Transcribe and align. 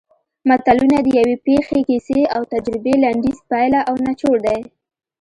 متلونه 0.49 0.97
د 1.03 1.07
یوې 1.19 1.35
پېښې 1.45 1.79
کیسې 1.87 2.19
او 2.35 2.41
تجربې 2.53 2.93
لنډیز 3.03 3.37
پایله 3.49 3.79
او 3.89 3.95
نچوړ 4.07 4.35
دی 4.45 4.59